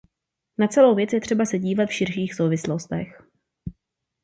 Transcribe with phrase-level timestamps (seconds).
[0.57, 3.21] Na celou věc je třeba se dívat v širších souvislostech.